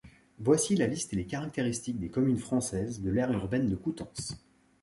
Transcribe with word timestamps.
Voici 0.39 0.75
la 0.75 0.87
liste 0.87 1.13
et 1.13 1.15
les 1.15 1.27
caractéristiques 1.27 1.99
des 1.99 2.09
communes 2.09 2.39
françaises 2.39 3.01
de 3.03 3.11
l'aire 3.11 3.31
urbaine 3.31 3.69
de 3.69 3.75
Coutances. 3.75 4.35